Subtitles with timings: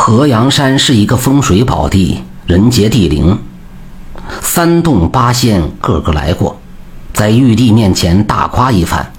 [0.00, 3.36] 河阳山是一个风水宝地，人杰地灵，
[4.40, 6.60] 三洞八仙个个来过，
[7.12, 9.12] 在玉帝面前大夸一番。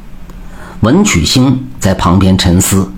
[0.79, 2.89] 文曲星在旁边沉思：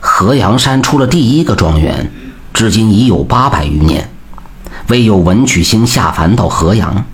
[0.00, 2.10] 河阳山出了第一个状元，
[2.54, 4.08] 至今已有八百余年，
[4.88, 7.04] 未有文曲星下凡到河阳。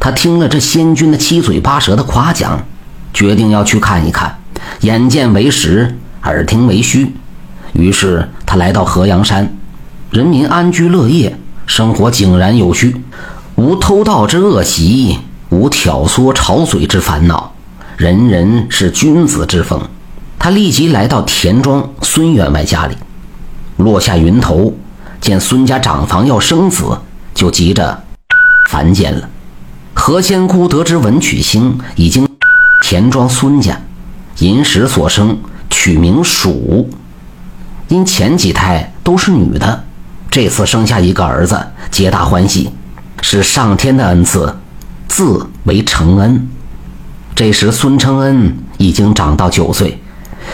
[0.00, 2.64] 他听了这仙君的七嘴八舌的夸奖，
[3.12, 4.38] 决定要去看一看。
[4.80, 7.14] 眼见为实，耳听为虚。
[7.72, 9.56] 于是他来到河阳山，
[10.10, 11.36] 人民安居乐业，
[11.66, 12.96] 生活井然有序，
[13.54, 15.18] 无偷盗之恶习，
[15.50, 17.52] 无挑唆吵嘴之烦恼，
[17.96, 19.80] 人人是君子之风。
[20.38, 22.96] 他立即来到田庄孙员外家里，
[23.76, 24.74] 落下云头，
[25.20, 26.98] 见孙家长房要生子，
[27.34, 28.02] 就急着
[28.68, 29.28] 凡间了。
[29.92, 32.26] 何仙姑得知文曲星已经
[32.82, 33.78] 田庄孙家，
[34.38, 35.36] 寅时所生，
[35.68, 36.88] 取名鼠。
[37.90, 39.84] 因前几胎都是女的，
[40.30, 41.60] 这次生下一个儿子，
[41.90, 42.70] 皆大欢喜，
[43.20, 44.54] 是上天的恩赐，
[45.08, 46.48] 字为承恩。
[47.34, 50.00] 这时孙承恩已经长到九岁，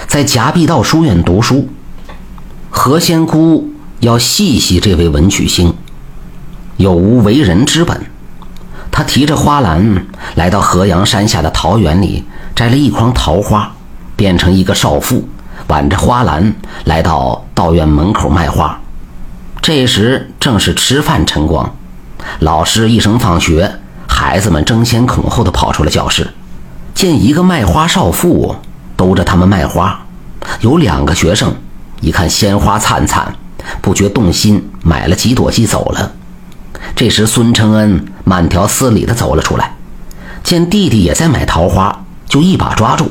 [0.06, 1.68] 在夹壁道书院读书。
[2.70, 3.70] 何仙姑
[4.00, 5.74] 要细细这位文曲星
[6.78, 8.06] 有无为人之本，
[8.90, 13.70] 他提着花篮来到河阳山下的桃园里，摘了一筐桃花，
[14.16, 15.28] 变成一个少妇。
[15.68, 18.80] 挽着花篮来到道院门口卖花，
[19.60, 21.74] 这时正是吃饭晨光。
[22.38, 26.32] 老师一声放学，孩子们争先恐后的跑出了教室。
[26.94, 28.56] 见一个卖花少妇
[28.96, 30.06] 兜着他们卖花，
[30.60, 31.54] 有两个学生
[32.00, 33.34] 一看鲜花灿灿，
[33.82, 36.12] 不觉动心，买了几朵即走了。
[36.94, 39.74] 这时孙承恩慢条斯理的走了出来，
[40.42, 43.10] 见弟弟也在买桃花，就一把抓住。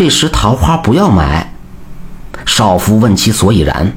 [0.00, 1.52] 这时桃花不要买，
[2.46, 3.92] 少妇问其所以然，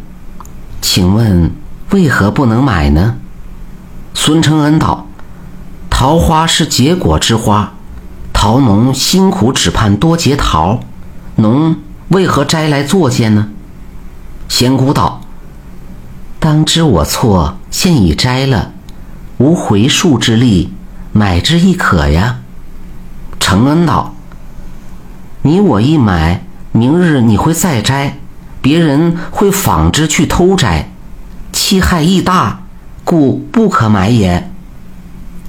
[0.81, 1.49] 请问
[1.91, 3.15] 为何不能买呢？
[4.13, 5.07] 孙承恩道
[5.89, 7.71] ：“桃花是结果之花，
[8.33, 10.81] 桃农辛苦只盼多结桃，
[11.37, 11.77] 农
[12.09, 13.47] 为何摘来作践呢？”
[14.49, 15.21] 仙姑道
[16.37, 18.73] ：“当知我错，现已摘了，
[19.37, 20.73] 无回数之力，
[21.13, 22.39] 买之亦可呀。”
[23.39, 24.12] 承恩道。
[25.45, 28.17] 你我一买，明日你会再摘，
[28.61, 30.89] 别人会仿之去偷摘，
[31.51, 32.61] 其害亦大，
[33.03, 34.49] 故不可买也。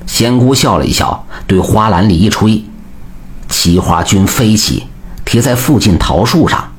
[0.04, 2.64] 仙姑笑了一笑，对花篮里一吹，
[3.48, 4.88] 奇花菌飞起，
[5.24, 6.72] 贴在附近桃树上。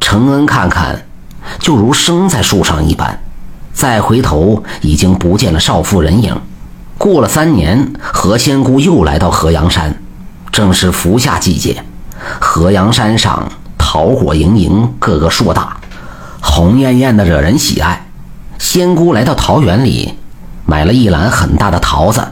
[0.00, 1.06] 承恩看看，
[1.60, 3.22] 就如生在树上一般。
[3.72, 6.36] 再回头，已经不见了少妇人影。
[6.98, 10.02] 过了三年，何仙姑又来到河阳山，
[10.50, 11.84] 正是伏夏季节。
[12.40, 15.76] 河阳山上桃果盈盈，个个硕大，
[16.40, 18.06] 红艳艳的，惹人喜爱。
[18.58, 20.14] 仙姑来到桃园里，
[20.64, 22.26] 买了一篮很大的桃子，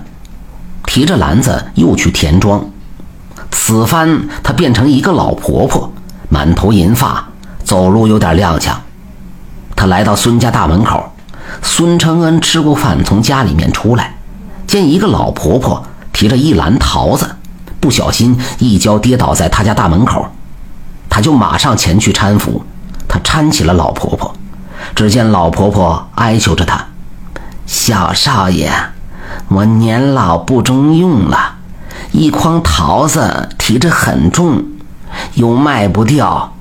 [0.86, 2.64] 提着篮子又去田庄。
[3.50, 5.92] 此番她变成一个老婆婆，
[6.28, 7.28] 满头银发，
[7.64, 8.72] 走路有点踉跄。
[9.74, 11.12] 她来到孙家大门口，
[11.62, 14.14] 孙承恩吃过饭从家里面出来，
[14.66, 17.36] 见一个老婆婆提着一篮桃子。
[17.80, 20.26] 不小心一跤跌倒在他家大门口，
[21.08, 22.62] 他就马上前去搀扶。
[23.08, 24.32] 他搀起了老婆婆，
[24.94, 26.86] 只见老婆婆哀求着他
[27.66, 28.70] ：“小少爷，
[29.48, 31.56] 我年老不中用了，
[32.12, 34.62] 一筐桃子提着很重，
[35.34, 36.52] 又卖不掉，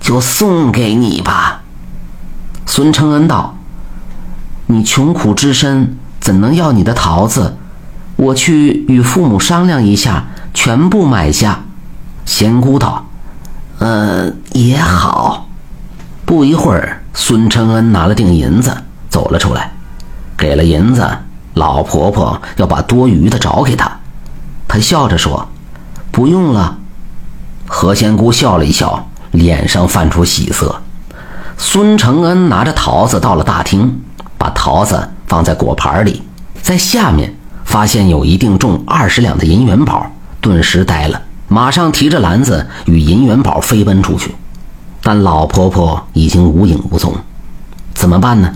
[0.00, 1.60] 就送给你吧。”
[2.64, 3.58] 孙承恩道
[4.68, 7.56] ：“你穷苦之身，怎能要你的桃子？
[8.16, 11.60] 我去与父母商量一下。”全部买下，
[12.24, 13.06] 仙姑道
[13.78, 15.46] ：“嗯，也好。”
[16.26, 18.76] 不一会儿，孙承恩拿了锭银子
[19.08, 19.72] 走了出来，
[20.36, 21.08] 给了银子，
[21.54, 23.90] 老婆婆要把多余的找给他。
[24.68, 25.48] 他笑着说
[26.12, 26.78] ：“不用了。”
[27.66, 30.80] 何仙姑笑了一笑，脸上泛出喜色。
[31.56, 34.00] 孙承恩拿着桃子到了大厅，
[34.38, 36.22] 把桃子放在果盘里，
[36.62, 37.34] 在下面
[37.64, 40.10] 发现有一锭重二十两的银元宝。
[40.40, 44.34] 顿时呆了，马上提着篮子与银元宝飞奔出去，
[45.02, 47.14] 但老婆婆已经无影无踪，
[47.94, 48.52] 怎么办呢？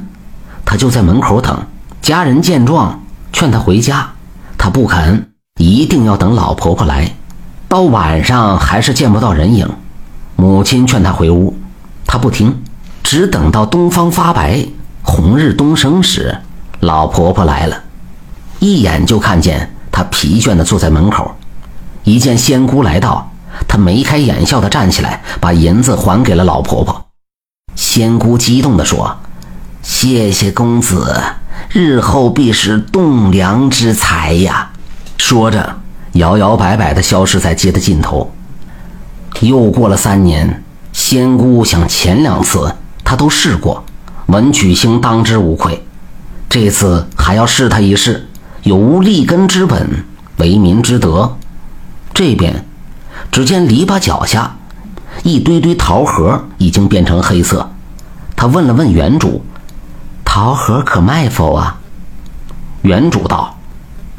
[0.65, 1.67] 他就在门口等。
[2.01, 3.03] 家人见状，
[3.33, 4.13] 劝他回家，
[4.59, 7.11] 他不肯，一定要等老婆婆来。
[7.67, 9.69] 到晚上还是见不到人影，
[10.37, 11.57] 母亲劝他回屋，
[12.07, 12.63] 他不听，
[13.03, 14.67] 只等到东方发白，
[15.03, 16.37] 红日东升时，
[16.81, 17.83] 老婆婆来了，
[18.59, 21.35] 一眼就看见她疲倦地坐在门口。
[22.05, 23.33] 一见仙姑来到，
[23.67, 27.06] 他眉开眼笑地站起来，把银子还给了老婆婆。
[27.75, 29.17] 仙姑激动地说
[29.83, 31.23] ：“谢谢公子，
[31.71, 34.71] 日后必是栋梁之才呀！”
[35.17, 35.77] 说着，
[36.12, 38.31] 摇摇摆摆地消失在街的尽头。
[39.41, 40.62] 又过了三年，
[40.93, 43.83] 仙姑想前两次她都试过，
[44.27, 45.85] 文曲星当之无愧，
[46.49, 48.29] 这次还要试他一试，
[48.62, 50.05] 有无立根之本，
[50.37, 51.37] 为民之德。
[52.15, 52.65] 这边，
[53.33, 54.57] 只见篱笆脚下，
[55.25, 57.69] 一堆堆桃核已经变成黑色。
[58.37, 59.45] 他问了问园主
[60.25, 61.81] ：“桃核可卖否啊？”
[62.83, 63.59] 园主道：“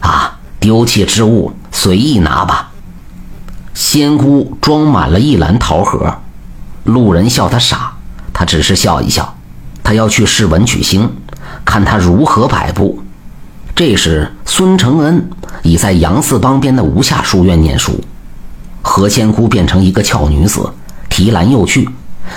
[0.01, 2.71] 啊，丢弃之物，随意拿吧。”
[3.73, 6.17] 仙姑装满了一篮桃核，
[6.83, 7.93] 路人笑他傻，
[8.33, 9.35] 他只是笑一笑。
[9.83, 11.09] 他要去试文曲星，
[11.63, 13.04] 看他如何摆布。
[13.75, 15.29] 这时，孙承恩
[15.61, 17.99] 已在杨四帮边的吴下书院念书。
[18.81, 20.71] 何仙姑变成一个俏女子，
[21.09, 21.89] 提篮又去，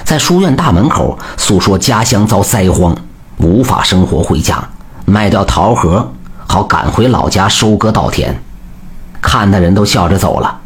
[0.02, 2.92] 在书院大门口诉说家乡遭灾荒，
[3.36, 4.68] 无法生活回家，
[5.04, 6.12] 卖掉桃核，
[6.48, 8.42] 好赶回老家收割稻田。
[9.22, 10.58] 看的人都笑着走了。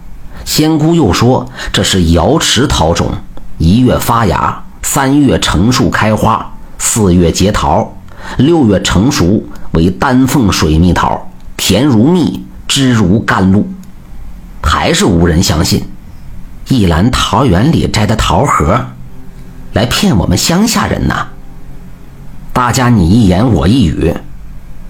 [0.47, 3.11] 仙姑又说：“这是瑶池桃种，
[3.59, 7.93] 一月发芽，三月成树开花，四月结桃，
[8.39, 13.67] 六月成熟。”为丹凤水蜜桃，甜如蜜，汁如甘露，
[14.63, 15.83] 还是无人相信。
[16.69, 18.89] 一篮桃园里摘的桃核，
[19.73, 21.29] 来骗我们乡下人呐！
[22.53, 24.15] 大家你一言我一语，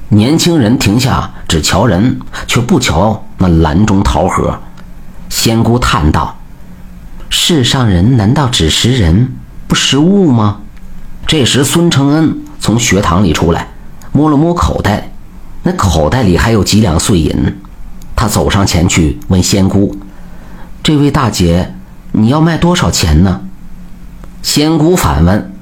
[0.09, 2.19] 年轻人停下，只瞧人，
[2.49, 4.59] 却不瞧那篮中桃核。
[5.29, 6.37] 仙姑叹道
[7.31, 9.33] ：“世上人难道只识人
[9.69, 10.59] 不识物吗？”
[11.25, 13.67] 这时，孙承恩从学堂里出来。
[14.13, 15.11] 摸了摸口袋，
[15.63, 17.61] 那口袋里还有几两碎银。
[18.15, 19.97] 他走上前去问仙姑
[20.85, 21.75] ：“这位大姐，
[22.13, 23.41] 你要卖多少钱呢？”
[24.43, 25.53] 仙姑反问：“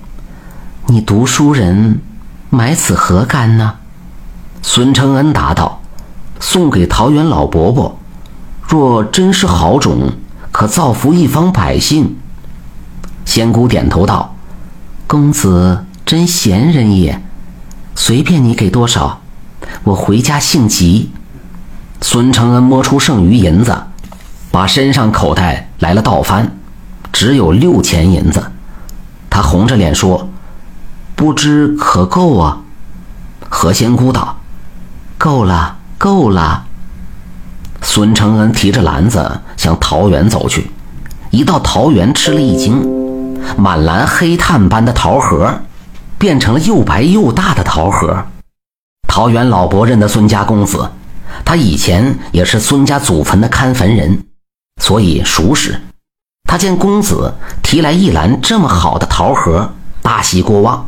[0.89, 2.01] 你读书人，
[2.51, 3.77] 买此何干呢？”
[4.63, 5.81] 孙承恩答道
[6.41, 7.99] ：“送给桃园老伯伯，
[8.69, 10.11] 若真是好种，
[10.51, 12.17] 可造福一方百姓。”
[13.25, 14.35] 仙姑点头道
[15.07, 17.23] ：“公子真闲人也。”
[17.95, 19.21] 随便你给多少，
[19.85, 21.13] 我回家性急。
[22.01, 23.85] 孙承恩摸出剩余银子，
[24.51, 26.59] 把身上口袋来了倒翻，
[27.13, 28.51] 只有六钱银子。
[29.31, 30.29] 他红着脸说
[31.15, 32.59] ：“不知可够啊？”
[33.49, 34.41] 何仙姑道
[35.17, 36.65] ：“够了，够了。”
[37.83, 40.73] 孙承恩提着篮子向桃园走去，
[41.31, 42.85] 一到桃园吃了一惊，
[43.57, 45.61] 满篮黑炭般的桃核。
[46.21, 48.27] 变成了又白又大的桃核。
[49.09, 50.91] 桃园老伯认得孙家公子，
[51.47, 54.23] 他以前也是孙家祖坟的看坟人，
[54.83, 55.81] 所以熟识。
[56.45, 57.33] 他见公子
[57.63, 59.73] 提来一篮这么好的桃核，
[60.03, 60.87] 大喜过望。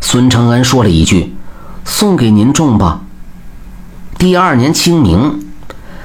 [0.00, 1.34] 孙承恩说了一句
[1.84, 3.00] ：“送给您种吧。”
[4.16, 5.44] 第二年清明，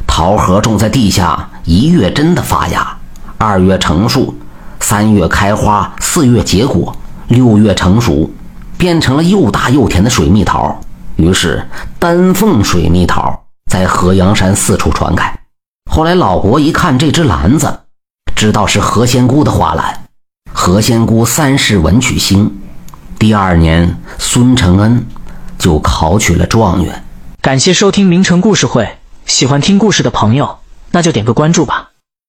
[0.07, 2.98] 桃核种在地下，一月真的发芽，
[3.38, 4.36] 二月成树，
[4.80, 8.31] 三月开花，四月结果，六月成熟。
[8.78, 10.80] 变成了又大又甜的水蜜桃，
[11.16, 11.68] 于是
[12.00, 15.34] 丹凤水蜜桃在河阳山四处传开。
[15.90, 17.80] 后来老伯一看这只篮子，
[18.36, 20.04] 知道是何仙姑的花篮。
[20.54, 22.60] 何仙姑三世文曲星，
[23.18, 25.06] 第二年孙承恩
[25.57, 27.04] 就考取了状元。
[27.42, 30.60] 感谢收听名城故事会，喜欢听故事的朋友，
[30.92, 31.87] 那就点个关注吧。